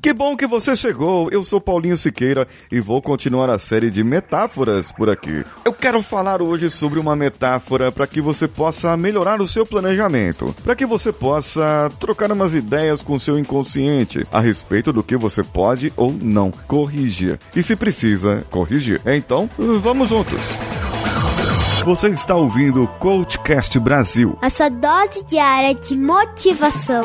[0.00, 1.28] Que bom que você chegou.
[1.30, 5.44] Eu sou Paulinho Siqueira e vou continuar a série de metáforas por aqui.
[5.62, 10.54] Eu quero falar hoje sobre uma metáfora para que você possa melhorar o seu planejamento,
[10.64, 15.42] para que você possa trocar umas ideias com seu inconsciente a respeito do que você
[15.42, 17.38] pode ou não corrigir.
[17.54, 19.02] E se precisa corrigir.
[19.04, 19.50] Então,
[19.82, 20.56] vamos juntos.
[21.84, 24.38] Você está ouvindo o Coachcast Brasil.
[24.40, 27.04] A sua dose diária de motivação.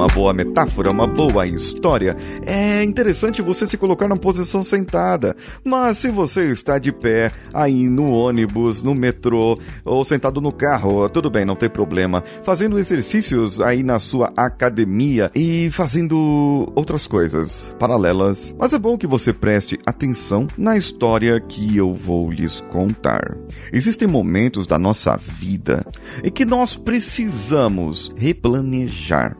[0.00, 5.36] Uma boa metáfora, uma boa história, é interessante você se colocar na posição sentada.
[5.62, 11.06] Mas se você está de pé, aí no ônibus, no metrô, ou sentado no carro,
[11.10, 12.24] tudo bem, não tem problema.
[12.42, 18.54] Fazendo exercícios aí na sua academia e fazendo outras coisas paralelas.
[18.58, 23.36] Mas é bom que você preste atenção na história que eu vou lhes contar.
[23.70, 25.84] Existem momentos da nossa vida
[26.24, 29.36] em que nós precisamos replanejar.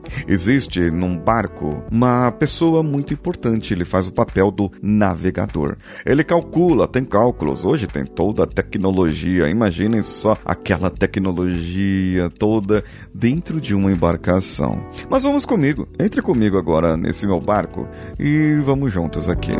[0.50, 5.76] Existe num barco uma pessoa muito importante, ele faz o papel do navegador.
[6.04, 12.82] Ele calcula, tem cálculos, hoje tem toda a tecnologia, imaginem só aquela tecnologia toda
[13.14, 14.84] dentro de uma embarcação.
[15.08, 17.86] Mas vamos comigo, entre comigo agora nesse meu barco
[18.18, 19.52] e vamos juntos aqui.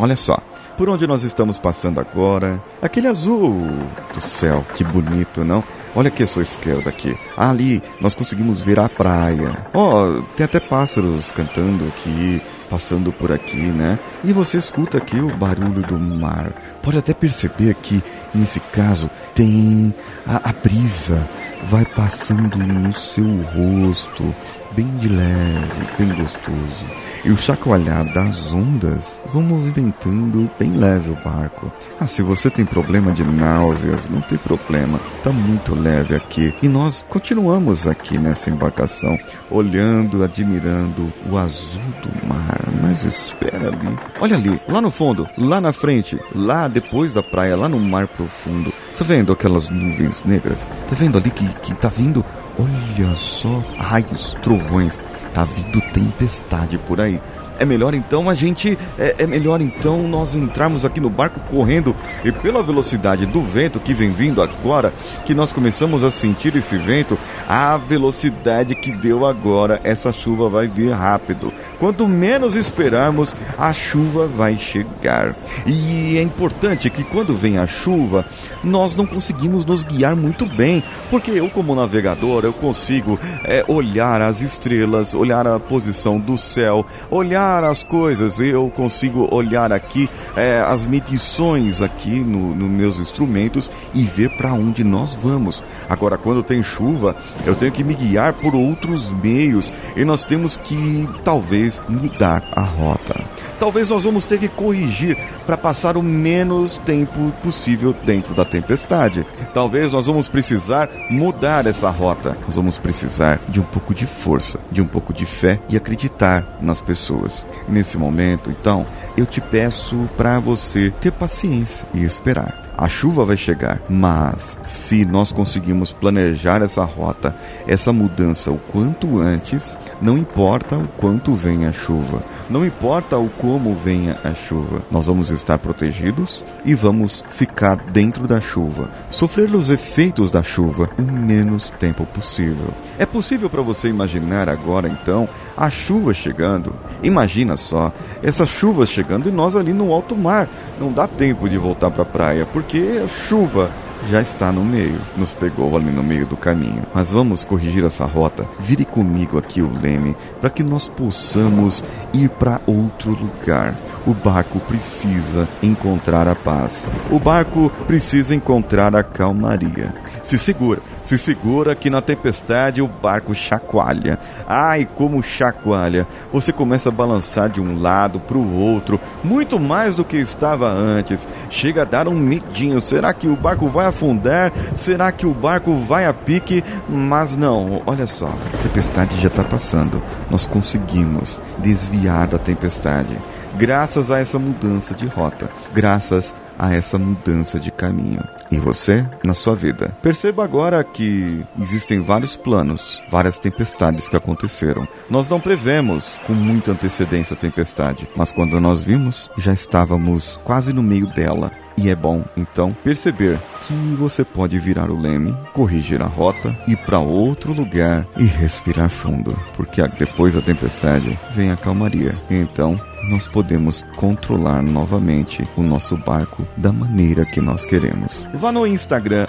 [0.00, 0.38] Olha só,
[0.78, 2.58] por onde nós estamos passando agora.
[2.80, 3.68] Aquele azul
[4.14, 5.62] do céu, que bonito, não?
[5.94, 7.14] Olha aqui a sua esquerda aqui.
[7.36, 9.66] Ali nós conseguimos ver a praia.
[9.74, 12.40] Ó, oh, tem até pássaros cantando aqui,
[12.70, 13.98] passando por aqui, né?
[14.24, 16.50] E você escuta aqui o barulho do mar.
[16.82, 18.02] Pode até perceber que
[18.34, 19.92] nesse caso tem
[20.26, 21.28] a, a brisa
[21.64, 24.34] vai passando no seu rosto,
[24.72, 26.86] bem de leve, bem gostoso.
[27.24, 31.70] E o chacoalhar das ondas vão movimentando bem leve o barco.
[31.98, 36.54] Ah, se você tem problema de náuseas, não tem problema, tá muito leve aqui.
[36.62, 39.18] E nós continuamos aqui nessa embarcação,
[39.50, 42.60] olhando, admirando o azul do mar.
[42.82, 43.98] Mas espera ali.
[44.20, 48.06] Olha ali, lá no fundo, lá na frente, lá depois da praia, lá no mar
[48.08, 48.72] profundo.
[49.00, 50.68] Tá vendo aquelas nuvens negras?
[50.86, 52.22] Tá vendo ali que, que tá vindo?
[52.58, 55.02] Olha só, raios, trovões.
[55.32, 57.18] Tá vindo tempestade por aí.
[57.60, 58.78] É melhor então a gente.
[58.98, 61.94] É, é, melhor então nós entrarmos aqui no barco correndo
[62.24, 64.94] e pela velocidade do vento que vem vindo agora,
[65.26, 70.68] que nós começamos a sentir esse vento, a velocidade que deu agora, essa chuva vai
[70.68, 71.52] vir rápido.
[71.78, 75.36] Quanto menos esperarmos, a chuva vai chegar.
[75.66, 78.24] E é importante que quando vem a chuva,
[78.64, 84.22] nós não conseguimos nos guiar muito bem, porque eu, como navegador, eu consigo é, olhar
[84.22, 90.08] as estrelas, olhar a posição do céu, olhar olhar as coisas, eu consigo olhar aqui
[90.36, 95.62] é, as medições aqui nos no meus instrumentos e ver para onde nós vamos.
[95.88, 100.56] Agora, quando tem chuva, eu tenho que me guiar por outros meios e nós temos
[100.56, 103.29] que talvez mudar a rota.
[103.60, 109.26] Talvez nós vamos ter que corrigir para passar o menos tempo possível dentro da tempestade.
[109.52, 112.38] Talvez nós vamos precisar mudar essa rota.
[112.46, 116.58] Nós vamos precisar de um pouco de força, de um pouco de fé e acreditar
[116.62, 117.46] nas pessoas.
[117.68, 122.69] Nesse momento, então, eu te peço para você ter paciência e esperar.
[122.80, 127.36] A chuva vai chegar, mas se nós conseguimos planejar essa rota,
[127.66, 133.28] essa mudança o quanto antes, não importa o quanto venha a chuva, não importa o
[133.28, 139.54] como venha a chuva, nós vamos estar protegidos e vamos ficar dentro da chuva, sofrer
[139.54, 142.72] os efeitos da chuva o menos tempo possível.
[142.98, 146.74] É possível para você imaginar agora então a chuva chegando.
[147.02, 150.48] Imagina só, essa chuva chegando e nós ali no alto mar.
[150.80, 153.70] Não dá tempo de voltar para a praia, porque a chuva
[154.08, 156.82] já está no meio, nos pegou ali no meio do caminho.
[156.94, 158.48] Mas vamos corrigir essa rota.
[158.58, 163.74] Vire comigo aqui o leme para que nós possamos ir para outro lugar.
[164.06, 166.88] O barco precisa encontrar a paz.
[167.10, 169.94] O barco precisa encontrar a calmaria.
[170.22, 174.18] Se segura, se segura que na tempestade o barco chacoalha.
[174.46, 176.06] Ai, como chacoalha!
[176.32, 180.68] Você começa a balançar de um lado para o outro, muito mais do que estava
[180.70, 181.26] antes.
[181.48, 182.80] Chega a dar um medinho.
[182.80, 184.52] Será que o barco vai afundar?
[184.74, 186.62] Será que o barco vai a pique?
[186.88, 190.02] Mas não, olha só, a tempestade já está passando.
[190.30, 193.16] Nós conseguimos desviar da tempestade
[193.56, 198.22] graças a essa mudança de rota, graças a essa mudança de caminho.
[198.50, 199.96] E você, na sua vida.
[200.02, 204.86] Perceba agora que existem vários planos, várias tempestades que aconteceram.
[205.08, 210.72] Nós não prevemos com muita antecedência a tempestade, mas quando nós vimos, já estávamos quase
[210.72, 211.50] no meio dela.
[211.78, 216.76] E é bom, então, perceber que você pode virar o leme, corrigir a rota, ir
[216.76, 222.18] para outro lugar e respirar fundo, porque depois da tempestade vem a calmaria.
[222.28, 222.78] Então,
[223.10, 228.28] nós podemos controlar novamente o nosso barco da maneira que nós queremos.
[228.34, 229.26] Vá no Instagram,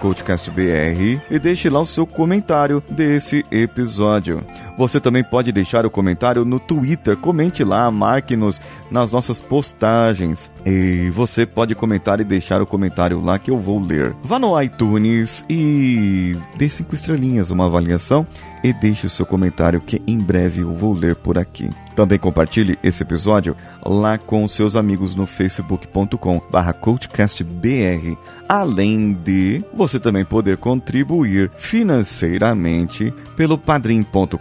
[0.00, 4.42] CoachCastBR, e deixe lá o seu comentário desse episódio.
[4.76, 8.60] Você também pode deixar o comentário no Twitter, comente lá, marque-nos
[8.90, 10.50] nas nossas postagens.
[10.66, 14.16] E você pode comentar e deixar o comentário lá que eu vou ler.
[14.24, 18.26] Vá no iTunes e dê cinco estrelinhas, uma avaliação
[18.64, 21.70] e deixe o seu comentário que em breve eu vou ler por aqui.
[21.94, 26.40] Também compartilhe esse episódio lá com seus amigos no facebook.com
[26.80, 28.16] coachcastbr,
[28.48, 34.36] além de você também poder contribuir financeiramente pelo padrim.com.br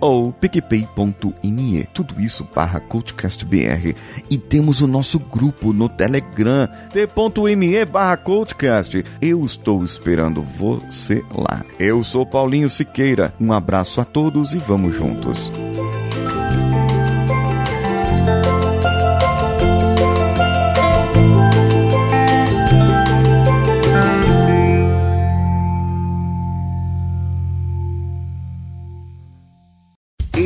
[0.00, 1.84] ou picpay.me.
[1.92, 3.94] Tudo isso barra coachcastbr.
[4.30, 9.04] E temos o nosso grupo no Telegram, t.me barra coachcast.
[9.20, 11.64] Eu estou esperando você lá.
[11.78, 13.32] Eu sou Paulinho Siqueira.
[13.40, 15.50] Um abraço a todos e vamos juntos.